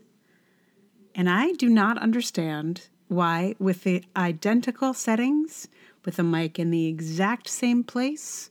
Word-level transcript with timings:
And 1.15 1.29
I 1.29 1.53
do 1.53 1.69
not 1.69 1.99
understand 1.99 2.89
why, 3.09 3.55
with 3.59 3.85
the 3.85 4.03
identical 4.17 4.95
settings, 4.95 5.69
with 6.07 6.17
the 6.17 6.23
mic 6.23 6.59
in 6.59 6.71
the 6.71 6.87
exact 6.87 7.51
same 7.51 7.85
place, 7.85 8.49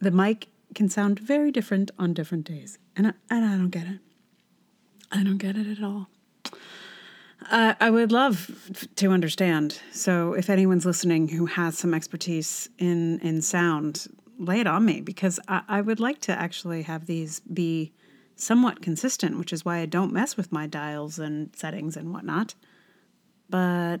the 0.00 0.10
mic 0.10 0.48
can 0.74 0.88
sound 0.88 1.20
very 1.20 1.52
different 1.52 1.92
on 2.00 2.14
different 2.14 2.48
days. 2.48 2.78
And 2.96 3.06
I, 3.06 3.12
and 3.30 3.44
I 3.44 3.56
don't 3.56 3.70
get 3.70 3.86
it. 3.86 4.00
I 5.12 5.22
don't 5.22 5.38
get 5.38 5.56
it 5.56 5.68
at 5.68 5.84
all. 5.84 6.08
Uh, 7.50 7.74
I 7.80 7.90
would 7.90 8.12
love 8.12 8.50
to 8.96 9.10
understand. 9.10 9.80
So, 9.92 10.32
if 10.32 10.50
anyone's 10.50 10.86
listening 10.86 11.28
who 11.28 11.46
has 11.46 11.78
some 11.78 11.94
expertise 11.94 12.68
in 12.78 13.20
in 13.20 13.42
sound, 13.42 14.08
lay 14.38 14.60
it 14.60 14.66
on 14.66 14.84
me 14.84 15.00
because 15.00 15.38
I, 15.46 15.62
I 15.68 15.80
would 15.80 16.00
like 16.00 16.20
to 16.22 16.32
actually 16.32 16.82
have 16.82 17.06
these 17.06 17.40
be 17.40 17.92
somewhat 18.36 18.82
consistent, 18.82 19.38
which 19.38 19.52
is 19.52 19.64
why 19.64 19.78
I 19.78 19.86
don't 19.86 20.12
mess 20.12 20.36
with 20.36 20.52
my 20.52 20.66
dials 20.66 21.18
and 21.18 21.54
settings 21.56 21.96
and 21.96 22.12
whatnot. 22.12 22.54
But 23.48 23.98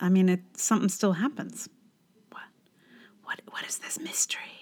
I 0.00 0.08
mean, 0.08 0.28
it 0.28 0.40
something 0.56 0.88
still 0.88 1.12
happens. 1.12 1.68
What? 2.30 2.42
What? 3.22 3.40
What 3.50 3.66
is 3.66 3.78
this 3.78 3.98
mystery? 3.98 4.59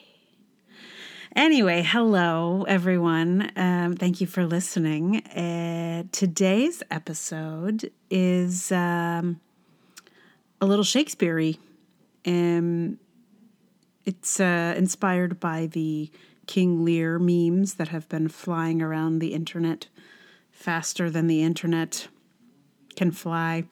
Anyway, 1.37 1.83
hello 1.83 2.65
everyone. 2.67 3.53
Um, 3.55 3.95
thank 3.97 4.21
you 4.21 4.27
for 4.27 4.47
listening. 4.47 5.19
Uh, 5.27 6.05
today's 6.11 6.83
episode 6.91 7.91
is 8.11 8.73
um, 8.73 9.39
a 10.61 10.67
little 10.67 10.85
Shakespeare 10.85 11.55
Um, 12.27 12.99
it's 14.07 14.41
uh, 14.41 14.75
inspired 14.77 15.39
by 15.39 15.67
the 15.67 16.11
King 16.47 16.83
Lear 16.83 17.19
memes 17.19 17.75
that 17.75 17.89
have 17.89 18.09
been 18.09 18.29
flying 18.29 18.81
around 18.81 19.19
the 19.19 19.35
internet 19.35 19.89
faster 20.51 21.11
than 21.11 21.27
the 21.27 21.43
internet 21.43 22.09
can 22.97 23.11
fly. 23.11 23.65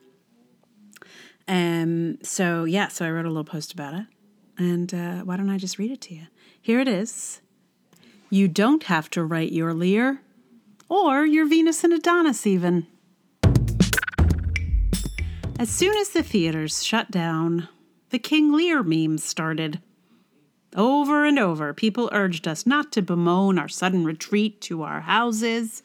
Um, 1.49 2.23
so, 2.23 2.65
yeah, 2.65 2.89
so 2.89 3.07
I 3.07 3.11
wrote 3.11 3.25
a 3.25 3.29
little 3.29 3.45
post 3.45 3.73
about 3.73 3.95
it. 3.95 4.07
And 4.59 4.93
uh, 4.93 5.21
why 5.23 5.39
don't 5.39 5.51
I 5.51 5.57
just 5.57 5.79
read 5.79 5.91
it 5.91 6.03
to 6.03 6.15
you? 6.15 6.27
Here 6.61 6.81
it 6.81 6.89
is. 6.89 7.41
You 8.29 8.49
don't 8.49 8.85
have 8.85 9.09
to 9.11 9.25
write 9.25 9.53
your 9.53 9.73
Lear, 9.73 10.21
or 10.89 11.25
your 11.25 11.47
Venus 11.47 11.85
and 11.85 11.93
Adonis, 11.93 12.47
even. 12.47 12.87
As 15.59 15.71
soon 15.71 15.97
as 15.97 16.11
the 16.11 16.23
theaters 16.25 16.85
shut 16.85 17.11
down, 17.11 17.69
the 18.11 18.19
King 18.19 18.53
Lear 18.53 18.83
memes 18.83 19.23
started. 19.23 19.81
Over 20.77 21.25
and 21.25 21.39
over, 21.39 21.73
people 21.73 22.11
urged 22.13 22.49
us 22.49 22.67
not 22.67 22.91
to 22.93 23.03
bemoan 23.03 23.59
our 23.59 23.69
sudden 23.69 24.05
retreat 24.05 24.61
to 24.63 24.83
our 24.83 25.03
houses, 25.03 25.83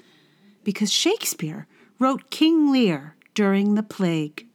because 0.64 0.92
Shakespeare 0.92 1.67
wrote 2.00 2.31
King 2.31 2.72
Lear 2.72 3.16
during 3.36 3.76
the 3.76 3.83
plague. 3.83 4.48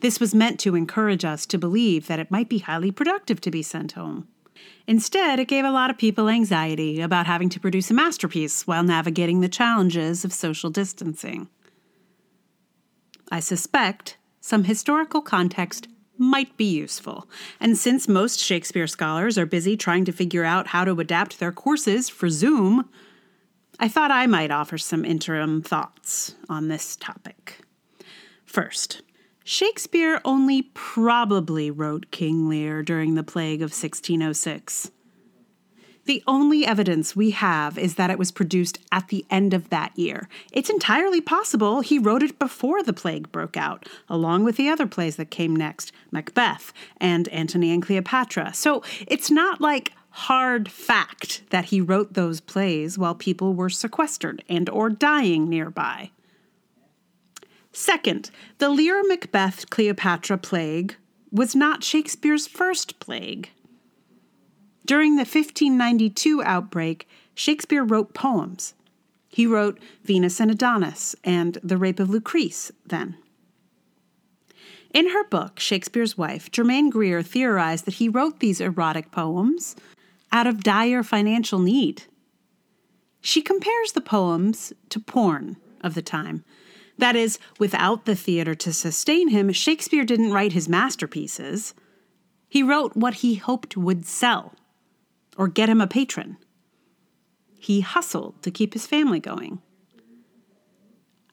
This 0.00 0.18
was 0.18 0.34
meant 0.34 0.58
to 0.60 0.74
encourage 0.76 1.24
us 1.24 1.46
to 1.46 1.58
believe 1.58 2.06
that 2.06 2.18
it 2.18 2.30
might 2.30 2.48
be 2.48 2.58
highly 2.58 2.90
productive 2.90 3.40
to 3.42 3.50
be 3.50 3.62
sent 3.62 3.92
home. 3.92 4.28
Instead, 4.86 5.38
it 5.38 5.48
gave 5.48 5.64
a 5.64 5.70
lot 5.70 5.90
of 5.90 5.98
people 5.98 6.28
anxiety 6.28 7.00
about 7.00 7.26
having 7.26 7.48
to 7.48 7.60
produce 7.60 7.90
a 7.90 7.94
masterpiece 7.94 8.66
while 8.66 8.82
navigating 8.82 9.40
the 9.40 9.48
challenges 9.48 10.24
of 10.24 10.32
social 10.32 10.70
distancing. 10.70 11.48
I 13.30 13.40
suspect 13.40 14.18
some 14.40 14.64
historical 14.64 15.22
context 15.22 15.88
might 16.18 16.56
be 16.56 16.64
useful, 16.64 17.28
and 17.60 17.78
since 17.78 18.06
most 18.06 18.38
Shakespeare 18.38 18.86
scholars 18.86 19.38
are 19.38 19.46
busy 19.46 19.76
trying 19.76 20.04
to 20.04 20.12
figure 20.12 20.44
out 20.44 20.68
how 20.68 20.84
to 20.84 21.00
adapt 21.00 21.38
their 21.38 21.52
courses 21.52 22.08
for 22.08 22.28
Zoom, 22.28 22.88
I 23.80 23.88
thought 23.88 24.10
I 24.10 24.26
might 24.26 24.50
offer 24.50 24.78
some 24.78 25.04
interim 25.04 25.62
thoughts 25.62 26.34
on 26.48 26.68
this 26.68 26.96
topic. 26.96 27.60
First, 28.44 29.02
Shakespeare 29.44 30.20
only 30.24 30.62
probably 30.74 31.70
wrote 31.70 32.10
King 32.10 32.48
Lear 32.48 32.82
during 32.82 33.14
the 33.14 33.24
plague 33.24 33.60
of 33.60 33.70
1606. 33.70 34.92
The 36.04 36.22
only 36.26 36.66
evidence 36.66 37.14
we 37.14 37.30
have 37.30 37.78
is 37.78 37.94
that 37.94 38.10
it 38.10 38.18
was 38.18 38.32
produced 38.32 38.78
at 38.90 39.08
the 39.08 39.24
end 39.30 39.54
of 39.54 39.70
that 39.70 39.96
year. 39.96 40.28
It's 40.52 40.70
entirely 40.70 41.20
possible 41.20 41.80
he 41.80 41.98
wrote 41.98 42.22
it 42.24 42.38
before 42.38 42.82
the 42.82 42.92
plague 42.92 43.30
broke 43.30 43.56
out, 43.56 43.88
along 44.08 44.42
with 44.44 44.56
the 44.56 44.68
other 44.68 44.86
plays 44.86 45.16
that 45.16 45.30
came 45.30 45.54
next 45.54 45.92
Macbeth 46.10 46.72
and 46.96 47.28
Antony 47.28 47.72
and 47.72 47.82
Cleopatra. 47.82 48.52
So 48.54 48.82
it's 49.06 49.30
not 49.30 49.60
like 49.60 49.92
hard 50.10 50.70
fact 50.70 51.42
that 51.50 51.66
he 51.66 51.80
wrote 51.80 52.14
those 52.14 52.40
plays 52.40 52.98
while 52.98 53.14
people 53.14 53.54
were 53.54 53.70
sequestered 53.70 54.44
and 54.48 54.68
or 54.68 54.90
dying 54.90 55.48
nearby. 55.48 56.10
Second, 57.72 58.30
the 58.58 58.68
Lear 58.68 59.02
Macbeth 59.06 59.70
Cleopatra 59.70 60.38
plague 60.38 60.96
was 61.30 61.54
not 61.54 61.82
Shakespeare's 61.82 62.46
first 62.46 63.00
plague. 63.00 63.50
During 64.84 65.12
the 65.12 65.20
1592 65.20 66.42
outbreak, 66.42 67.08
Shakespeare 67.34 67.84
wrote 67.84 68.12
poems. 68.12 68.74
He 69.28 69.46
wrote 69.46 69.78
Venus 70.04 70.40
and 70.40 70.50
Adonis 70.50 71.16
and 71.24 71.56
The 71.62 71.78
Rape 71.78 71.98
of 71.98 72.08
Lucrece 72.08 72.70
then. 72.84 73.16
In 74.92 75.08
her 75.08 75.24
book, 75.24 75.58
Shakespeare's 75.58 76.18
Wife, 76.18 76.50
Germaine 76.50 76.90
Greer 76.90 77.22
theorized 77.22 77.86
that 77.86 77.94
he 77.94 78.10
wrote 78.10 78.40
these 78.40 78.60
erotic 78.60 79.10
poems 79.10 79.74
out 80.30 80.46
of 80.46 80.62
dire 80.62 81.02
financial 81.02 81.58
need. 81.58 82.02
She 83.22 83.40
compares 83.40 83.92
the 83.92 84.02
poems 84.02 84.74
to 84.90 85.00
porn 85.00 85.56
of 85.80 85.94
the 85.94 86.02
time, 86.02 86.44
that 87.02 87.16
is, 87.16 87.40
without 87.58 88.04
the 88.04 88.14
theater 88.14 88.54
to 88.54 88.72
sustain 88.72 89.26
him, 89.26 89.50
Shakespeare 89.50 90.04
didn't 90.04 90.32
write 90.32 90.52
his 90.52 90.68
masterpieces. 90.68 91.74
He 92.48 92.62
wrote 92.62 92.96
what 92.96 93.14
he 93.14 93.34
hoped 93.34 93.76
would 93.76 94.06
sell 94.06 94.54
or 95.36 95.48
get 95.48 95.68
him 95.68 95.80
a 95.80 95.88
patron. 95.88 96.36
He 97.58 97.80
hustled 97.80 98.40
to 98.42 98.52
keep 98.52 98.74
his 98.74 98.86
family 98.86 99.18
going. 99.18 99.60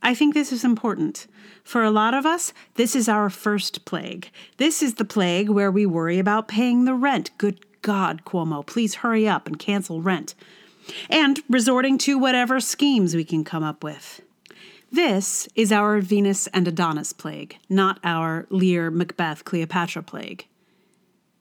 I 0.02 0.16
think 0.16 0.34
this 0.34 0.52
is 0.52 0.64
important. 0.64 1.28
For 1.64 1.84
a 1.84 1.92
lot 1.92 2.16
of 2.16 2.26
us, 2.26 2.52
this 2.74 2.96
is 2.96 3.08
our 3.08 3.30
first 3.30 3.86
plague. 3.86 4.32
This 4.58 4.82
is 4.82 4.96
the 4.96 5.06
plague 5.06 5.50
where 5.50 5.70
we 5.70 5.86
worry 5.86 6.18
about 6.18 6.48
paying 6.48 6.86
the 6.86 6.96
rent. 6.96 7.30
Good 7.38 7.64
God, 7.84 8.26
Cuomo, 8.26 8.66
please 8.66 8.96
hurry 8.96 9.28
up 9.28 9.46
and 9.46 9.60
cancel 9.60 10.02
rent. 10.02 10.34
And 11.12 11.40
resorting 11.48 12.00
to 12.00 12.18
whatever 12.18 12.60
schemes 12.60 13.14
we 13.14 13.24
can 13.24 13.44
come 13.44 13.62
up 13.62 13.84
with. 13.84 14.24
This 14.92 15.48
is 15.54 15.72
our 15.72 16.02
Venus 16.02 16.48
and 16.48 16.68
Adonis 16.68 17.14
plague, 17.14 17.58
not 17.70 18.00
our 18.04 18.48
Lear, 18.50 18.90
Macbeth, 18.90 19.46
Cleopatra 19.46 20.02
plague. 20.02 20.48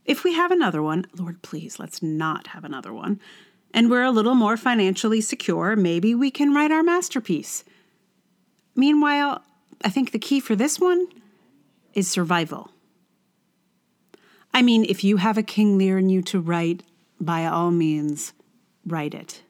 If 0.05 0.23
we 0.23 0.35
have 0.35 0.51
another 0.51 0.83
one, 0.83 1.07
Lord, 1.17 1.41
please, 1.41 1.79
let's 1.79 2.03
not 2.03 2.49
have 2.49 2.65
another 2.65 2.93
one, 2.93 3.21
and 3.73 3.91
we're 3.91 4.05
a 4.05 4.11
little 4.11 4.35
more 4.35 4.59
financially 4.59 5.23
secure, 5.23 5.77
maybe 5.77 6.15
we 6.15 6.31
can 6.31 6.55
write 6.55 6.71
our 6.71 6.83
masterpiece. 6.83 7.65
Meanwhile, 8.75 9.43
I 9.83 9.89
think 9.89 10.11
the 10.11 10.19
key 10.19 10.41
for 10.41 10.55
this 10.55 10.79
one 10.79 11.07
is 11.95 12.07
survival. 12.07 12.71
I 14.53 14.61
mean, 14.61 14.85
if 14.85 15.03
you 15.03 15.17
have 15.17 15.39
a 15.39 15.43
King 15.43 15.79
Lear 15.79 15.99
in 15.99 16.11
you 16.11 16.21
to 16.23 16.39
write, 16.39 16.83
by 17.19 17.47
all 17.47 17.71
means, 17.71 18.35
write 18.87 19.15
it. 19.15 19.43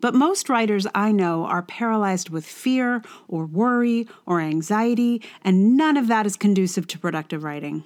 But 0.00 0.14
most 0.14 0.48
writers 0.48 0.86
I 0.94 1.12
know 1.12 1.44
are 1.44 1.62
paralyzed 1.62 2.30
with 2.30 2.46
fear 2.46 3.02
or 3.28 3.44
worry 3.46 4.08
or 4.26 4.40
anxiety, 4.40 5.22
and 5.42 5.76
none 5.76 5.96
of 5.96 6.08
that 6.08 6.26
is 6.26 6.36
conducive 6.36 6.86
to 6.88 6.98
productive 6.98 7.44
writing. 7.44 7.84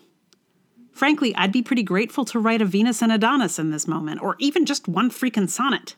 Frankly, 0.92 1.34
I'd 1.34 1.50
be 1.50 1.62
pretty 1.62 1.82
grateful 1.82 2.24
to 2.26 2.38
write 2.38 2.62
a 2.62 2.64
Venus 2.64 3.02
and 3.02 3.10
Adonis 3.10 3.58
in 3.58 3.72
this 3.72 3.88
moment, 3.88 4.22
or 4.22 4.36
even 4.38 4.64
just 4.64 4.86
one 4.86 5.10
freaking 5.10 5.48
sonnet. 5.48 5.96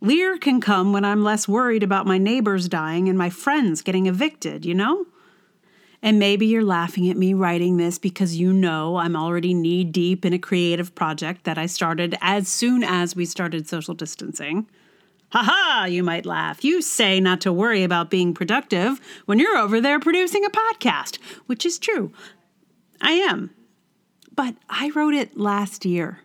Lear 0.00 0.38
can 0.38 0.60
come 0.60 0.92
when 0.92 1.04
I'm 1.04 1.24
less 1.24 1.48
worried 1.48 1.82
about 1.82 2.06
my 2.06 2.18
neighbors 2.18 2.68
dying 2.68 3.08
and 3.08 3.18
my 3.18 3.30
friends 3.30 3.82
getting 3.82 4.06
evicted, 4.06 4.64
you 4.64 4.74
know? 4.74 5.06
And 6.02 6.18
maybe 6.18 6.46
you're 6.46 6.62
laughing 6.62 7.08
at 7.08 7.16
me 7.16 7.32
writing 7.32 7.78
this 7.78 7.98
because 7.98 8.36
you 8.36 8.52
know 8.52 8.96
I'm 8.96 9.16
already 9.16 9.54
knee 9.54 9.82
deep 9.82 10.24
in 10.26 10.34
a 10.34 10.38
creative 10.38 10.94
project 10.94 11.44
that 11.44 11.56
I 11.56 11.64
started 11.64 12.16
as 12.20 12.46
soon 12.46 12.84
as 12.84 13.16
we 13.16 13.24
started 13.24 13.66
social 13.66 13.94
distancing. 13.94 14.68
Ha 15.34 15.42
ha, 15.42 15.86
you 15.86 16.04
might 16.04 16.26
laugh. 16.26 16.62
You 16.62 16.80
say 16.80 17.18
not 17.18 17.40
to 17.40 17.52
worry 17.52 17.82
about 17.82 18.08
being 18.08 18.34
productive 18.34 19.00
when 19.26 19.40
you're 19.40 19.56
over 19.56 19.80
there 19.80 19.98
producing 19.98 20.44
a 20.44 20.48
podcast, 20.48 21.18
which 21.46 21.66
is 21.66 21.76
true. 21.76 22.12
I 23.00 23.14
am. 23.14 23.50
But 24.36 24.54
I 24.70 24.90
wrote 24.90 25.12
it 25.12 25.36
last 25.36 25.84
year. 25.84 26.20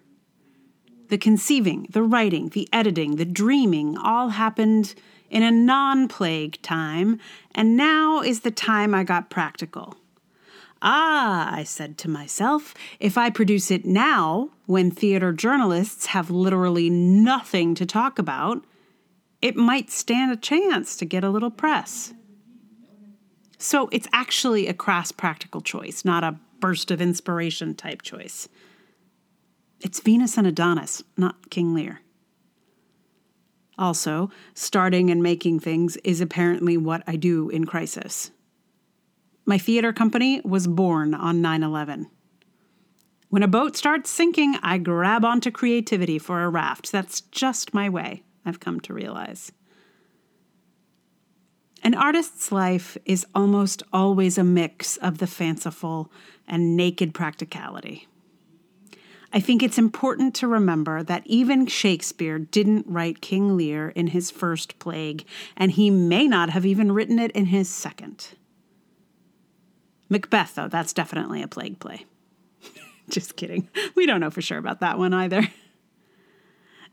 The 1.07 1.17
conceiving, 1.17 1.87
the 1.89 2.03
writing, 2.03 2.49
the 2.49 2.69
editing, 2.71 3.15
the 3.15 3.25
dreaming 3.25 3.97
all 3.97 4.29
happened 4.29 4.93
in 5.31 5.41
a 5.41 5.49
non 5.49 6.07
plague 6.07 6.61
time, 6.61 7.19
and 7.55 7.75
now 7.75 8.21
is 8.21 8.41
the 8.41 8.51
time 8.51 8.93
I 8.93 9.03
got 9.03 9.31
practical. 9.31 9.97
Ah, 10.83 11.51
I 11.51 11.63
said 11.63 11.97
to 11.97 12.09
myself, 12.11 12.75
if 12.99 13.17
I 13.17 13.31
produce 13.31 13.71
it 13.71 13.85
now, 13.85 14.51
when 14.67 14.91
theater 14.91 15.33
journalists 15.33 16.05
have 16.07 16.29
literally 16.29 16.91
nothing 16.91 17.73
to 17.73 17.87
talk 17.87 18.19
about, 18.19 18.63
it 19.41 19.55
might 19.55 19.89
stand 19.89 20.31
a 20.31 20.37
chance 20.37 20.95
to 20.97 21.05
get 21.05 21.23
a 21.23 21.29
little 21.29 21.51
press. 21.51 22.13
So 23.57 23.89
it's 23.91 24.07
actually 24.13 24.67
a 24.67 24.73
crass 24.73 25.11
practical 25.11 25.61
choice, 25.61 26.05
not 26.05 26.23
a 26.23 26.39
burst 26.59 26.91
of 26.91 27.01
inspiration 27.01 27.75
type 27.75 28.01
choice. 28.01 28.47
It's 29.81 29.99
Venus 29.99 30.37
and 30.37 30.47
Adonis, 30.47 31.03
not 31.17 31.49
King 31.49 31.73
Lear. 31.73 32.01
Also, 33.77 34.29
starting 34.53 35.09
and 35.09 35.23
making 35.23 35.61
things 35.61 35.95
is 35.97 36.19
apparently 36.19 36.75
what 36.75 37.01
I 37.07 37.15
do 37.15 37.49
in 37.49 37.65
crisis. 37.65 38.31
My 39.45 39.57
theater 39.57 39.93
company 39.93 40.41
was 40.43 40.67
born 40.67 41.13
on 41.13 41.41
9 41.41 41.63
11. 41.63 42.07
When 43.29 43.43
a 43.43 43.47
boat 43.47 43.77
starts 43.77 44.09
sinking, 44.09 44.55
I 44.61 44.79
grab 44.79 45.23
onto 45.23 45.49
creativity 45.49 46.19
for 46.19 46.43
a 46.43 46.49
raft. 46.49 46.91
That's 46.91 47.21
just 47.21 47.73
my 47.73 47.87
way, 47.87 48.23
I've 48.49 48.59
come 48.59 48.81
to 48.81 48.93
realize. 48.93 49.53
An 51.81 51.93
artist's 51.95 52.51
life 52.51 52.97
is 53.05 53.25
almost 53.33 53.83
always 53.93 54.37
a 54.37 54.43
mix 54.43 54.97
of 54.97 55.19
the 55.19 55.27
fanciful 55.27 56.11
and 56.47 56.75
naked 56.75 57.13
practicality. 57.13 58.07
I 59.31 59.39
think 59.39 59.61
it's 59.61 59.77
important 59.77 60.33
to 60.35 60.47
remember 60.47 61.03
that 61.03 61.21
even 61.25 61.67
Shakespeare 61.67 62.39
didn't 62.39 62.87
write 62.87 63.21
King 63.21 63.55
Lear 63.55 63.89
in 63.89 64.07
his 64.07 64.31
first 64.31 64.79
plague, 64.79 65.23
and 65.55 65.71
he 65.71 65.91
may 65.91 66.27
not 66.27 66.49
have 66.49 66.65
even 66.65 66.91
written 66.91 67.19
it 67.19 67.31
in 67.31 67.45
his 67.45 67.69
second. 67.69 68.29
Macbeth, 70.09 70.55
though, 70.55 70.67
that's 70.67 70.93
definitely 70.93 71.43
a 71.43 71.47
plague 71.47 71.79
play. 71.79 72.07
Just 73.09 73.35
kidding. 73.35 73.69
We 73.95 74.07
don't 74.07 74.19
know 74.19 74.31
for 74.31 74.41
sure 74.41 74.57
about 74.57 74.79
that 74.79 74.97
one 74.97 75.13
either. 75.13 75.47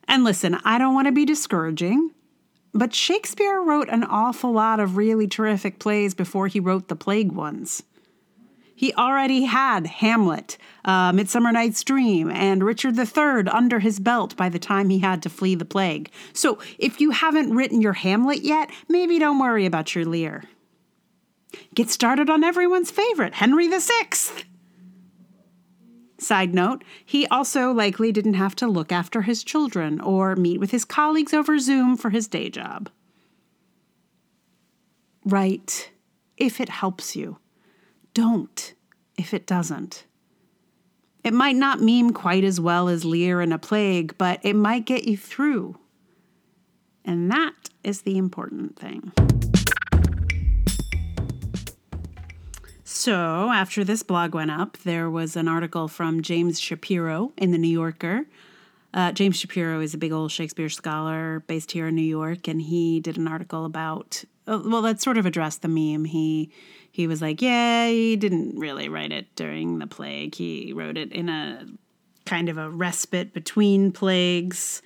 And 0.09 0.25
listen, 0.25 0.59
I 0.65 0.79
don't 0.79 0.95
want 0.95 1.07
to 1.07 1.13
be 1.13 1.25
discouraging, 1.25 2.13
but 2.73 2.95
Shakespeare 2.95 3.61
wrote 3.61 3.89
an 3.89 4.05
awful 4.05 4.53
lot 4.53 4.81
of 4.81 4.97
really 4.97 5.27
terrific 5.27 5.79
plays 5.79 6.15
before 6.15 6.47
he 6.47 6.61
wrote 6.61 6.89
the 6.89 6.97
plague 6.97 7.33
ones. 7.33 7.83
He 8.75 8.93
already 8.93 9.45
had 9.45 9.87
Hamlet, 9.87 10.59
uh, 10.85 11.11
Midsummer 11.11 11.51
Night's 11.51 11.83
Dream, 11.83 12.31
and 12.31 12.63
Richard 12.63 12.99
III 12.99 13.49
under 13.51 13.79
his 13.79 13.99
belt 13.99 14.37
by 14.37 14.51
the 14.51 14.59
time 14.59 14.91
he 14.91 14.99
had 14.99 15.23
to 15.23 15.31
flee 15.31 15.55
the 15.55 15.65
plague. 15.65 16.11
So 16.35 16.59
if 16.79 17.01
you 17.01 17.11
haven't 17.11 17.55
written 17.55 17.81
your 17.81 17.95
Hamlet 17.95 18.43
yet, 18.43 18.71
maybe 18.87 19.19
don't 19.19 19.39
worry 19.39 19.65
about 19.65 19.95
your 19.95 20.05
Lear. 20.05 20.45
Get 21.75 21.89
started 21.89 22.29
on 22.29 22.45
everyone's 22.45 22.91
favorite, 22.91 23.35
Henry 23.35 23.67
VI. 23.69 24.09
Side 26.19 26.55
note, 26.55 26.83
he 27.05 27.27
also 27.27 27.73
likely 27.73 28.11
didn't 28.11 28.35
have 28.35 28.57
to 28.57 28.67
look 28.67 28.91
after 28.91 29.23
his 29.23 29.45
children 29.45 30.01
or 30.01 30.35
meet 30.35 30.59
with 30.59 30.71
his 30.71 30.85
colleagues 30.85 31.35
over 31.35 31.59
Zoom 31.59 31.97
for 31.97 32.11
his 32.11 32.27
day 32.27 32.49
job. 32.49 32.89
Write 35.25 35.91
if 36.37 36.61
it 36.61 36.69
helps 36.69 37.17
you. 37.17 37.39
Don't 38.15 38.75
if 39.19 39.35
it 39.35 39.47
doesn't. 39.47 40.05
It 41.23 41.35
might 41.35 41.57
not 41.57 41.81
meme 41.81 42.13
quite 42.13 42.45
as 42.45 42.61
well 42.61 42.89
as 42.89 43.05
Lear 43.05 43.43
in 43.43 43.53
a 43.53 43.59
plague, 43.59 44.15
but 44.17 44.39
it 44.43 44.55
might 44.55 44.87
get 44.87 45.05
you 45.05 45.17
through. 45.17 45.77
And 47.05 47.31
that 47.31 47.71
is 47.83 48.03
the 48.03 48.17
important 48.17 48.79
thing. 48.79 49.13
So, 52.89 53.51
after 53.51 53.83
this 53.83 54.05
blog 54.05 54.33
went 54.33 54.53
up, 54.53 54.79
there 54.85 55.11
was 55.11 55.35
an 55.35 55.49
article 55.49 55.89
from 55.89 56.23
James 56.23 56.61
Shapiro 56.61 57.33
in 57.37 57.51
the 57.51 57.59
New 57.59 57.67
Yorker. 57.67 58.27
Uh, 58.95 59.11
James 59.11 59.37
Shapiro 59.37 59.81
is 59.81 59.93
a 59.93 59.99
big 59.99 60.13
old 60.13 60.31
Shakespeare 60.31 60.69
scholar 60.69 61.41
based 61.49 61.73
here 61.73 61.89
in 61.89 61.97
New 61.97 62.03
York, 62.03 62.47
and 62.47 62.63
he 62.63 63.01
did 63.01 63.17
an 63.17 63.27
article 63.27 63.65
about. 63.65 64.23
Uh, 64.47 64.63
well, 64.65 64.83
that 64.83 65.03
sort 65.03 65.19
of 65.19 65.27
addressed 65.27 65.63
the 65.63 65.69
meme. 65.69 66.05
He 66.05 66.53
he 66.93 67.09
was 67.09 67.21
like, 67.21 67.43
yeah, 67.43 67.89
he 67.89 68.15
didn't 68.15 68.57
really 68.57 68.89
write 68.89 69.11
it 69.11 69.35
during 69.35 69.81
the 69.81 69.89
plague. 69.89 70.37
He 70.37 70.73
wrote 70.73 70.97
it 70.97 71.11
in 71.11 71.29
a 71.29 71.67
kind 72.25 72.49
of 72.49 72.57
a 72.57 72.71
respite 72.71 73.35
between 73.35 73.91
plagues. 73.91 74.81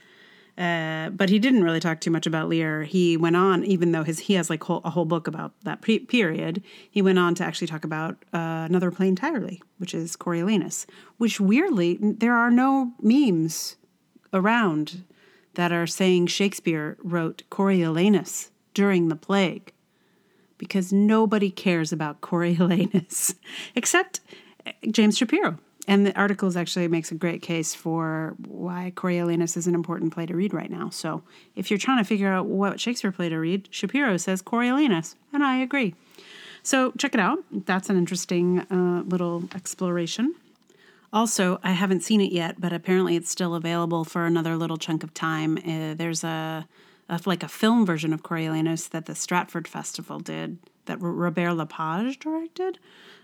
Uh, 0.60 1.08
but 1.08 1.30
he 1.30 1.38
didn't 1.38 1.64
really 1.64 1.80
talk 1.80 2.00
too 2.00 2.10
much 2.10 2.26
about 2.26 2.46
Lear. 2.50 2.82
He 2.82 3.16
went 3.16 3.34
on, 3.34 3.64
even 3.64 3.92
though 3.92 4.02
his 4.02 4.18
he 4.18 4.34
has 4.34 4.50
like 4.50 4.62
whole, 4.62 4.82
a 4.84 4.90
whole 4.90 5.06
book 5.06 5.26
about 5.26 5.52
that 5.62 5.80
pre- 5.80 6.00
period. 6.00 6.62
He 6.90 7.00
went 7.00 7.18
on 7.18 7.34
to 7.36 7.44
actually 7.44 7.68
talk 7.68 7.82
about 7.82 8.16
uh, 8.34 8.66
another 8.68 8.90
play 8.90 9.08
entirely, 9.08 9.62
which 9.78 9.94
is 9.94 10.16
Coriolanus. 10.16 10.84
Which 11.16 11.40
weirdly, 11.40 11.98
there 12.02 12.34
are 12.34 12.50
no 12.50 12.92
memes 13.00 13.76
around 14.34 15.04
that 15.54 15.72
are 15.72 15.86
saying 15.86 16.26
Shakespeare 16.26 16.98
wrote 17.02 17.42
Coriolanus 17.50 18.50
during 18.74 19.08
the 19.08 19.16
plague, 19.16 19.72
because 20.58 20.92
nobody 20.92 21.50
cares 21.50 21.90
about 21.90 22.20
Coriolanus 22.20 23.34
except 23.74 24.20
James 24.90 25.16
Shapiro. 25.16 25.58
And 25.88 26.06
the 26.06 26.14
articles 26.14 26.56
actually 26.56 26.88
makes 26.88 27.10
a 27.10 27.14
great 27.14 27.42
case 27.42 27.74
for 27.74 28.34
why 28.46 28.92
Coriolanus 28.94 29.56
is 29.56 29.66
an 29.66 29.74
important 29.74 30.12
play 30.12 30.26
to 30.26 30.36
read 30.36 30.52
right 30.52 30.70
now. 30.70 30.90
So 30.90 31.22
if 31.56 31.70
you're 31.70 31.78
trying 31.78 31.98
to 31.98 32.04
figure 32.04 32.32
out 32.32 32.46
what 32.46 32.78
Shakespeare 32.78 33.12
play 33.12 33.28
to 33.28 33.38
read, 33.38 33.68
Shapiro 33.70 34.16
says 34.18 34.42
Coriolanus, 34.42 35.16
and 35.32 35.42
I 35.42 35.58
agree. 35.58 35.94
So 36.62 36.92
check 36.98 37.14
it 37.14 37.20
out. 37.20 37.38
That's 37.50 37.88
an 37.88 37.96
interesting 37.96 38.60
uh, 38.70 39.02
little 39.06 39.44
exploration. 39.54 40.34
Also, 41.12 41.58
I 41.64 41.72
haven't 41.72 42.02
seen 42.02 42.20
it 42.20 42.30
yet, 42.30 42.60
but 42.60 42.72
apparently 42.72 43.16
it's 43.16 43.30
still 43.30 43.54
available 43.54 44.04
for 44.04 44.26
another 44.26 44.56
little 44.56 44.76
chunk 44.76 45.02
of 45.02 45.12
time. 45.12 45.58
Uh, 45.58 45.94
there's 45.94 46.22
a, 46.22 46.68
a, 47.08 47.20
like 47.24 47.42
a 47.42 47.48
film 47.48 47.84
version 47.84 48.12
of 48.12 48.22
Coriolanus 48.22 48.88
that 48.90 49.06
the 49.06 49.14
Stratford 49.14 49.66
Festival 49.66 50.20
did 50.20 50.58
that 50.84 50.98
Robert 51.00 51.54
Lepage 51.54 52.18
directed. 52.18 52.78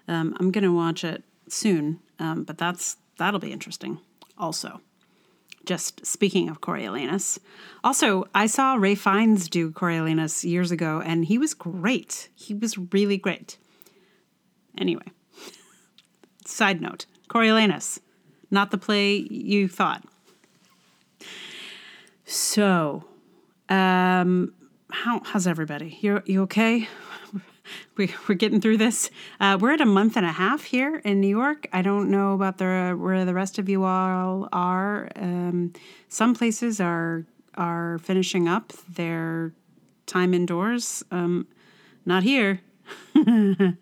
Um, 0.09 0.37
I'm 0.41 0.51
gonna 0.51 0.73
watch 0.73 1.05
it 1.05 1.23
soon, 1.49 2.01
um, 2.19 2.45
but 2.45 2.59
that's 2.59 2.97
that'll 3.19 3.41
be 3.41 3.53
interesting. 3.53 3.99
Also, 4.39 4.81
just 5.65 6.05
speaking 6.07 6.49
of 6.49 6.61
Coriolanus, 6.61 7.39
also 7.83 8.27
I 8.35 8.47
saw 8.47 8.75
Ralph 8.75 8.99
Fiennes 8.99 9.49
do 9.49 9.71
Coriolanus 9.71 10.45
years 10.45 10.71
ago, 10.71 11.03
and 11.05 11.25
he 11.25 11.39
was 11.39 11.55
great. 11.55 12.29
He 12.35 12.55
was 12.55 12.77
really 12.93 13.17
great. 13.17 13.59
Anyway, 14.79 15.07
side 16.45 16.81
note: 16.81 17.07
Coriolanus, 17.29 18.01
not 18.51 18.71
the 18.71 18.79
play 18.79 19.17
you 19.17 19.69
thought. 19.69 20.05
So, 22.25 23.05
um, 23.69 24.53
how 24.91 25.21
how's 25.25 25.47
everybody? 25.47 25.99
You 26.01 26.23
you 26.27 26.43
okay? 26.43 26.89
we, 27.97 28.15
are 28.29 28.35
getting 28.35 28.61
through 28.61 28.77
this. 28.79 29.11
Uh, 29.41 29.59
we're 29.61 29.73
at 29.73 29.81
a 29.81 29.87
month 29.87 30.17
and 30.17 30.27
a 30.27 30.33
half 30.33 30.65
here 30.65 30.97
in 31.05 31.21
New 31.21 31.29
York. 31.29 31.69
I 31.73 31.83
don't 31.83 32.11
know 32.11 32.35
about 32.35 32.59
the 32.59 32.97
where 32.99 33.25
the 33.25 33.35
rest 33.35 33.59
of 33.59 33.69
you 33.69 33.85
all 33.85 34.49
are. 34.53 35.09
Um, 35.17 35.73
some 36.09 36.35
places 36.35 36.81
are 36.81 37.25
are 37.55 37.99
finishing 37.99 38.49
up 38.49 38.73
their 38.89 39.53
time 40.07 40.35
indoors. 40.35 41.03
Um, 41.11 41.47
not 42.05 42.23
here. 42.23 42.61
and 43.15 43.77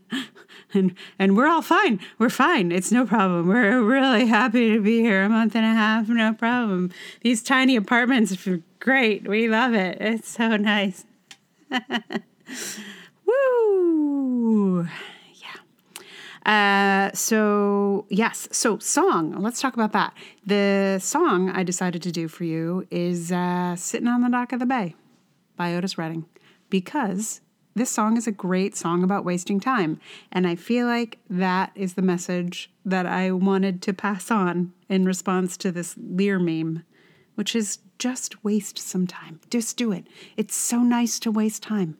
and 1.18 1.36
we're 1.36 1.46
all 1.46 1.62
fine. 1.62 2.00
We're 2.18 2.30
fine. 2.30 2.72
It's 2.72 2.90
no 2.90 3.06
problem. 3.06 3.48
We're 3.48 3.82
really 3.82 4.26
happy 4.26 4.72
to 4.72 4.80
be 4.80 5.00
here. 5.00 5.24
A 5.24 5.28
month 5.28 5.54
and 5.54 5.64
a 5.64 5.74
half, 5.74 6.08
no 6.08 6.32
problem. 6.32 6.90
These 7.20 7.42
tiny 7.42 7.76
apartments 7.76 8.46
are 8.46 8.62
great. 8.80 9.28
We 9.28 9.48
love 9.48 9.74
it. 9.74 9.98
It's 10.00 10.28
so 10.28 10.56
nice. 10.56 11.04
Woo! 14.44 14.86
Yeah. 16.44 16.44
Uh, 16.44 17.16
so, 17.16 18.04
yes. 18.10 18.46
So, 18.52 18.76
song. 18.78 19.40
Let's 19.40 19.58
talk 19.58 19.72
about 19.72 19.92
that. 19.92 20.12
The 20.44 20.98
song 20.98 21.48
I 21.48 21.62
decided 21.62 22.02
to 22.02 22.12
do 22.12 22.28
for 22.28 22.44
you 22.44 22.86
is 22.90 23.32
uh, 23.32 23.74
Sitting 23.74 24.06
on 24.06 24.20
the 24.20 24.28
Dock 24.28 24.52
of 24.52 24.60
the 24.60 24.66
Bay 24.66 24.96
by 25.56 25.74
Otis 25.74 25.96
Redding 25.96 26.26
because 26.68 27.40
this 27.74 27.88
song 27.88 28.18
is 28.18 28.26
a 28.26 28.32
great 28.32 28.76
song 28.76 29.02
about 29.02 29.24
wasting 29.24 29.60
time. 29.60 29.98
And 30.30 30.46
I 30.46 30.56
feel 30.56 30.86
like 30.86 31.20
that 31.30 31.72
is 31.74 31.94
the 31.94 32.02
message 32.02 32.70
that 32.84 33.06
I 33.06 33.30
wanted 33.30 33.80
to 33.80 33.94
pass 33.94 34.30
on 34.30 34.74
in 34.90 35.06
response 35.06 35.56
to 35.56 35.72
this 35.72 35.94
Lear 35.96 36.38
meme, 36.38 36.84
which 37.34 37.56
is 37.56 37.78
just 37.98 38.44
waste 38.44 38.78
some 38.78 39.06
time. 39.06 39.40
Just 39.48 39.78
do 39.78 39.90
it. 39.90 40.06
It's 40.36 40.54
so 40.54 40.80
nice 40.80 41.18
to 41.20 41.30
waste 41.30 41.62
time. 41.62 41.96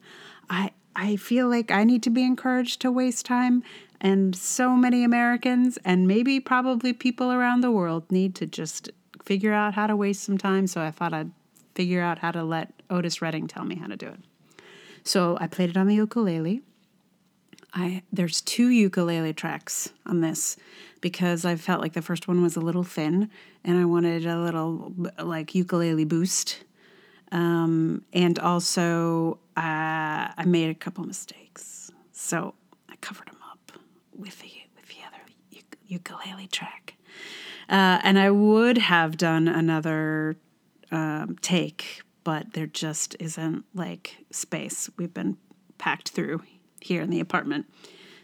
I 0.47 0.69
I 0.95 1.15
feel 1.15 1.49
like 1.49 1.71
I 1.71 1.83
need 1.83 2.03
to 2.03 2.09
be 2.09 2.23
encouraged 2.23 2.81
to 2.81 2.91
waste 2.91 3.25
time, 3.25 3.63
and 3.99 4.35
so 4.35 4.75
many 4.75 5.03
Americans, 5.03 5.77
and 5.83 6.07
maybe 6.07 6.39
probably 6.39 6.93
people 6.93 7.31
around 7.31 7.61
the 7.61 7.71
world, 7.71 8.11
need 8.11 8.35
to 8.35 8.45
just 8.45 8.89
figure 9.23 9.53
out 9.53 9.73
how 9.73 9.87
to 9.87 9.95
waste 9.95 10.23
some 10.23 10.37
time. 10.37 10.67
So 10.67 10.81
I 10.81 10.91
thought 10.91 11.13
I'd 11.13 11.31
figure 11.73 12.01
out 12.01 12.19
how 12.19 12.31
to 12.31 12.43
let 12.43 12.73
Otis 12.89 13.21
Redding 13.21 13.47
tell 13.47 13.65
me 13.65 13.75
how 13.75 13.87
to 13.87 13.97
do 13.97 14.07
it. 14.07 14.19
So 15.03 15.37
I 15.39 15.47
played 15.47 15.69
it 15.69 15.77
on 15.77 15.87
the 15.87 15.95
ukulele. 15.95 16.61
I 17.73 18.03
there's 18.11 18.41
two 18.41 18.69
ukulele 18.69 19.33
tracks 19.33 19.89
on 20.05 20.21
this 20.21 20.55
because 21.01 21.43
I 21.43 21.57
felt 21.57 21.81
like 21.81 21.93
the 21.93 22.01
first 22.01 22.27
one 22.27 22.41
was 22.41 22.55
a 22.55 22.61
little 22.61 22.85
thin 22.85 23.29
and 23.63 23.77
I 23.77 23.85
wanted 23.85 24.25
a 24.25 24.39
little 24.39 24.93
like 25.21 25.53
ukulele 25.53 26.05
boost. 26.05 26.63
Um, 27.31 28.03
and 28.13 28.37
also 28.39 29.39
uh, 29.57 30.31
I 30.37 30.43
made 30.45 30.69
a 30.69 30.75
couple 30.75 31.03
mistakes, 31.05 31.91
so 32.11 32.53
I 32.89 32.95
covered 32.97 33.27
them 33.27 33.39
up 33.51 33.71
with 34.15 34.39
the 34.39 34.51
with 34.75 34.87
the 34.87 34.97
other 35.07 35.61
ukulele 35.87 36.47
track. 36.47 36.95
Uh, 37.67 37.99
and 38.03 38.19
I 38.19 38.29
would 38.29 38.77
have 38.77 39.17
done 39.17 39.47
another 39.47 40.35
um, 40.91 41.37
take, 41.41 42.01
but 42.23 42.53
there 42.53 42.67
just 42.67 43.15
isn't 43.19 43.65
like 43.73 44.25
space. 44.31 44.89
We've 44.97 45.13
been 45.13 45.37
packed 45.77 46.09
through 46.09 46.43
here 46.79 47.01
in 47.01 47.09
the 47.09 47.19
apartment. 47.19 47.65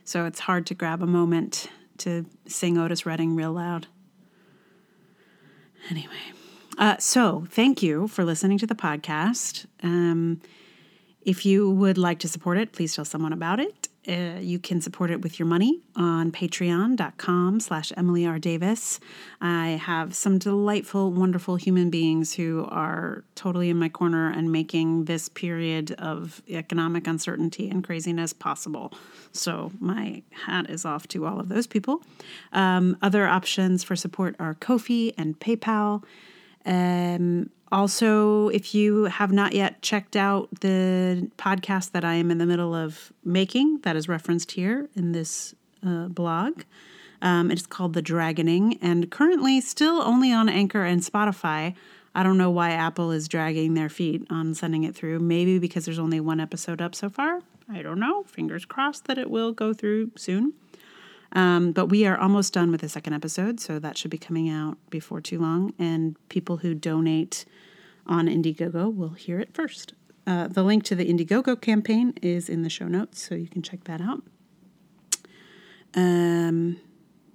So 0.04 0.26
it's 0.26 0.42
hard 0.42 0.66
to 0.68 0.76
grab 0.76 1.02
a 1.02 1.08
moment 1.08 1.70
to 2.00 2.26
sing 2.46 2.78
Otis 2.78 3.06
Redding 3.06 3.36
real 3.36 3.54
loud. 3.54 3.88
Anyway, 5.90 6.14
uh, 6.82 6.98
so 6.98 7.46
thank 7.50 7.84
you 7.84 8.08
for 8.08 8.26
listening 8.26 8.58
to 8.58 8.66
the 8.66 8.76
podcast. 8.76 9.68
Um, 9.84 10.42
if 11.22 11.46
you 11.46 11.70
would 11.70 12.00
like 12.00 12.18
to 12.20 12.28
support 12.28 12.58
it, 12.58 12.74
please 12.74 12.96
tell 12.96 13.06
someone 13.06 13.34
about 13.34 13.60
it. 13.60 13.88
Uh, 14.08 14.40
you 14.40 14.58
can 14.58 14.82
support 14.82 15.12
it 15.12 15.22
with 15.22 15.38
your 15.38 15.46
money 15.46 15.80
on 15.96 16.32
patreon.com 16.32 17.60
slash 17.60 17.94
emily 17.96 18.26
r. 18.26 18.40
Davis. 18.40 19.00
I 19.40 19.80
have 19.84 20.16
some 20.16 20.40
delightful 20.40 21.12
wonderful 21.12 21.56
human 21.56 21.92
beings 21.92 22.34
who 22.34 22.66
are 22.72 23.24
totally 23.36 23.70
in 23.70 23.78
my 23.78 23.90
corner 23.90 24.32
and 24.32 24.52
making 24.52 25.06
this 25.06 25.30
period 25.30 25.92
of 26.00 26.42
economic 26.50 27.06
uncertainty 27.06 27.70
and 27.70 27.84
craziness 27.84 28.34
possible. 28.34 28.92
So 29.34 29.72
my 29.80 30.24
hat 30.32 30.68
is 30.68 30.84
off 30.84 31.08
to 31.10 31.28
all 31.28 31.40
of 31.40 31.50
those 31.50 31.68
people. 31.68 32.02
Um, 32.54 32.98
other 33.04 33.28
options 33.28 33.84
for 33.84 33.96
support 33.96 34.36
are 34.40 34.56
kofi 34.56 35.14
and 35.16 35.40
paypal 35.40 36.04
um, 36.66 37.50
also, 37.72 38.50
if 38.50 38.76
you 38.76 39.06
have 39.06 39.32
not 39.32 39.54
yet 39.54 39.82
checked 39.82 40.16
out 40.16 40.50
the 40.60 41.30
podcast 41.38 41.92
that 41.92 42.04
I 42.04 42.16
am 42.16 42.30
in 42.30 42.38
the 42.38 42.46
middle 42.46 42.76
of 42.76 43.14
making, 43.24 43.80
that 43.84 43.96
is 43.96 44.10
referenced 44.10 44.52
here 44.52 44.90
in 44.96 45.14
this 45.14 45.56
uh, 45.86 46.08
blog, 46.08 46.64
um, 47.22 47.50
it's 47.50 47.66
called 47.66 47.94
The 47.94 48.02
Dragoning 48.02 48.78
and 48.82 49.10
currently 49.10 49.62
still 49.62 50.02
only 50.02 50.34
on 50.34 50.50
Anchor 50.50 50.84
and 50.84 51.02
Spotify. 51.02 51.76
I 52.14 52.24
don't 52.24 52.38
know 52.38 52.50
why 52.50 52.72
Apple 52.72 53.12
is 53.12 53.30
dragging 53.30 53.74
their 53.74 53.90
feet 53.90 54.28
on 54.30 54.54
sending 54.54 54.84
it 54.84 54.94
through. 54.94 55.20
Maybe 55.20 55.58
because 55.58 55.86
there's 55.86 56.00
only 56.00 56.20
one 56.20 56.42
episode 56.42 56.82
up 56.82 56.94
so 56.94 57.10
far. 57.10 57.40
I 57.72 57.82
don't 57.82 58.00
know. 58.00 58.24
Fingers 58.24 58.66
crossed 58.66 59.06
that 59.06 59.18
it 59.18 59.30
will 59.30 59.54
go 59.54 59.74
through 59.74 60.12
soon. 60.18 60.54
Um, 61.34 61.72
but 61.72 61.88
we 61.88 62.06
are 62.06 62.18
almost 62.18 62.54
done 62.54 62.72
with 62.72 62.82
the 62.82 62.90
second 62.90 63.14
episode, 63.14 63.60
so 63.60 63.80
that 63.80 63.98
should 63.98 64.12
be 64.12 64.18
coming 64.18 64.50
out 64.50 64.78
before 64.90 65.22
too 65.22 65.40
long. 65.40 65.74
And 65.80 66.16
people 66.30 66.58
who 66.58 66.74
donate 66.74 67.46
on 68.06 68.28
Indiegogo 68.28 68.94
will 68.94 69.12
hear 69.12 69.40
it 69.40 69.54
first. 69.54 69.94
Uh, 70.28 70.48
the 70.48 70.64
link 70.64 70.84
to 70.84 70.96
the 70.96 71.06
Indiegogo 71.06 71.60
campaign 71.60 72.14
is 72.22 72.50
in 72.50 72.64
the 72.64 72.70
show 72.70 72.88
notes, 72.88 73.26
so 73.26 73.36
you 73.36 73.48
can 73.48 73.62
check 73.62 73.86
that 73.86 74.02
out. 74.02 74.24
Um, 75.96 76.78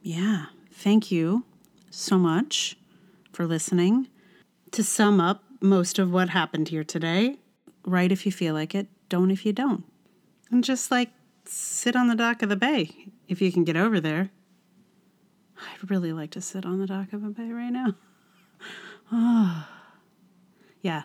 yeah, 0.03 0.47
thank 0.71 1.11
you 1.11 1.45
so 1.91 2.19
much 2.19 2.77
for 3.33 3.47
listening. 3.47 4.09
To 4.73 4.85
sum 4.85 5.21
up 5.21 5.43
most 5.61 5.99
of 5.99 6.13
what 6.13 6.31
happened 6.31 6.69
here 6.69 6.85
today, 6.85 7.37
write 7.85 8.13
if 8.13 8.27
you 8.27 8.33
feel 8.33 8.55
like 8.55 8.75
it, 8.75 8.89
don't 9.09 9.31
if 9.31 9.47
you 9.47 9.53
don't. 9.53 9.85
And 10.51 10.63
just 10.63 10.91
like 10.91 11.11
sit 11.45 11.97
on 11.97 12.09
the 12.09 12.15
dock 12.15 12.43
of 12.43 12.49
the 12.49 12.57
bay 12.57 13.09
if 13.29 13.41
you 13.41 13.53
can 13.53 13.65
get 13.65 13.77
over 13.77 14.01
there. 14.01 14.31
I'd 15.59 15.91
really 15.91 16.13
like 16.13 16.31
to 16.33 16.41
sit 16.41 16.67
on 16.67 16.79
the 16.79 16.87
dock 16.87 17.13
of 17.13 17.25
a 17.25 17.29
bay 17.29 17.51
right 17.51 17.73
now. 17.73 17.95
Oh. 19.13 19.69
Yeah, 20.83 21.03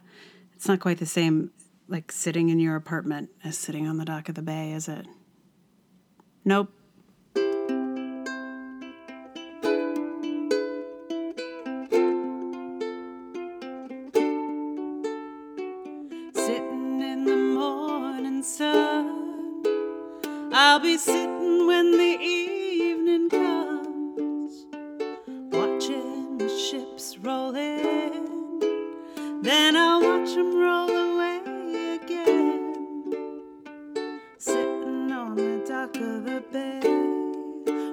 it's 0.53 0.67
not 0.67 0.79
quite 0.79 0.99
the 0.99 1.07
same 1.07 1.49
like 1.87 2.11
sitting 2.11 2.49
in 2.49 2.59
your 2.59 2.75
apartment 2.75 3.31
as 3.43 3.57
sitting 3.57 3.87
on 3.87 3.97
the 3.97 4.05
dock 4.05 4.29
of 4.29 4.35
the 4.35 4.43
bay, 4.43 4.73
is 4.73 4.87
it? 4.87 5.07
Nope. 6.45 6.71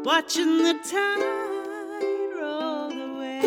Watching 0.09 0.63
the 0.63 0.73
tide 0.91 1.21
roll 2.35 2.91
away. 2.91 3.43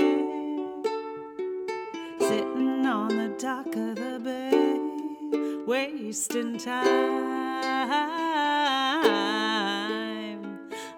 Sitting 2.20 2.86
on 2.86 3.08
the 3.08 3.30
dock 3.40 3.66
of 3.66 3.96
the 3.96 4.20
bay, 4.24 4.78
wasting 5.66 6.60
time. 6.60 6.92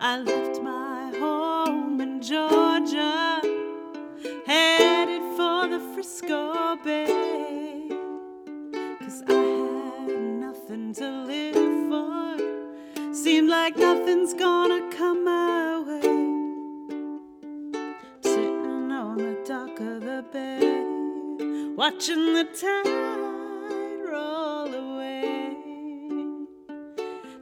I 0.02 0.43
watching 21.94 22.34
the 22.34 22.44
tide 22.60 22.88
roll 24.12 24.74
away. 24.74 25.56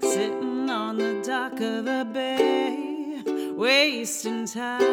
Sitting 0.01 0.69
on 0.69 0.97
the 0.97 1.21
dock 1.25 1.53
of 1.53 1.85
the 1.85 2.07
bay, 2.13 3.23
wasting 3.55 4.45
time. 4.45 4.90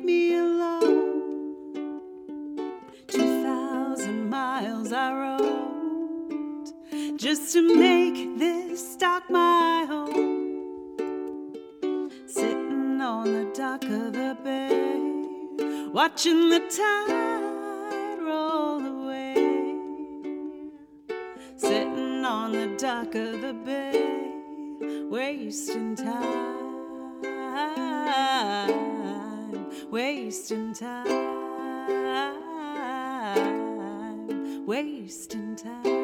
Me 0.00 0.34
alone. 0.36 2.00
Two 3.08 3.42
thousand 3.42 4.30
miles 4.30 4.92
I 4.92 5.12
rode 5.12 6.72
just 7.18 7.52
to 7.54 7.62
make 7.74 8.38
this 8.38 8.96
dock 8.96 9.30
my 9.30 9.84
home. 9.88 10.40
Sitting 12.26 13.00
on 13.00 13.24
the 13.24 13.50
dock 13.54 13.84
of 13.84 14.12
the 14.12 14.36
bay, 14.42 15.88
watching 15.92 16.48
the 16.48 16.60
tide 16.60 18.18
roll 18.20 18.80
away 18.84 19.72
sitting 21.62 22.24
on 22.24 22.52
the 22.52 22.66
dock 22.76 23.14
of 23.14 23.40
the 23.40 23.54
bay, 23.64 24.32
wasting 25.08 25.94
time, 25.94 26.61
wasting 29.92 30.72
time, 30.72 31.06
wasting 34.66 35.54
time, 35.54 36.01